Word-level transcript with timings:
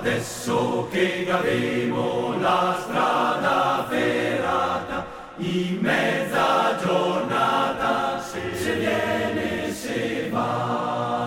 Adesso 0.00 0.88
che 0.90 1.26
avremo 1.30 2.34
la 2.40 2.74
strada 2.80 3.84
ferrata, 3.86 5.04
in 5.36 5.76
mezza 5.78 6.74
giornata, 6.82 8.18
se, 8.22 8.40
se 8.54 8.76
viene 8.76 9.70
se 9.70 10.30
va. 10.30 11.18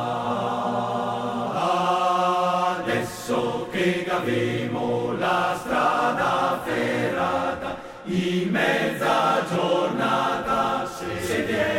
Adesso 2.79 3.67
che 3.71 4.07
avremo 4.09 5.13
la 5.19 5.55
strada 5.59 6.59
ferrata, 6.65 7.77
in 8.05 8.49
mezza 8.49 9.45
giornata, 9.53 10.87
se, 10.87 11.21
se 11.23 11.41
viene 11.43 11.72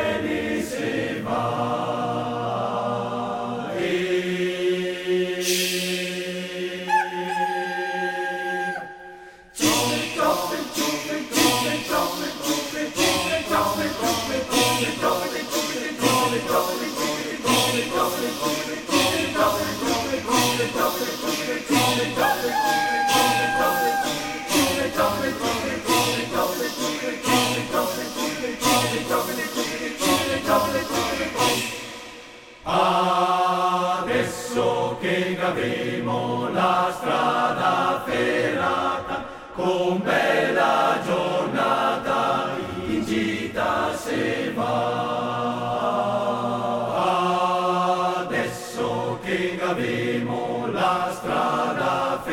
Adesso 34.05 34.97
che 35.01 35.37
avremo 35.41 36.48
la 36.51 36.95
strada 36.97 38.03
ferrata, 38.06 39.27
con 39.53 40.01
bella 40.01 41.01
giornata 41.05 42.57
in 42.87 43.05
gita 43.05 43.97
se 43.97 44.53
va. 44.55 45.44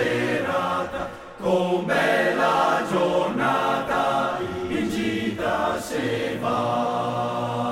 Strada 0.01 0.11
ferrata, 0.41 1.09
con 1.39 1.85
bella 1.85 2.83
giornata 2.89 4.39
in 4.67 4.89
gita 4.89 5.79
se 5.79 6.37
va. 6.39 7.70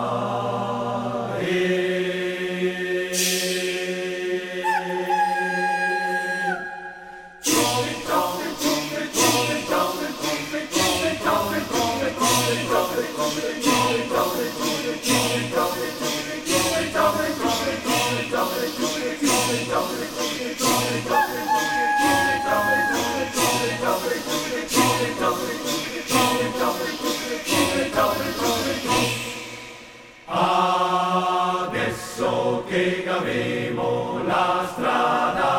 Adesso 32.60 32.64
che 32.66 33.08
avremo 33.08 34.22
la 34.26 34.68
strada 34.72 34.80
ferrata, 34.80 35.50
la 35.50 35.59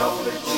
over 0.00 0.30
to 0.30 0.57